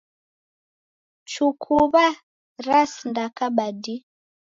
[1.31, 2.05] Chukuw'a
[2.65, 4.01] rasindakaba dii.